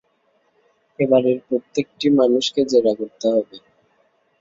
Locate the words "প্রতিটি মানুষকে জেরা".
1.47-2.93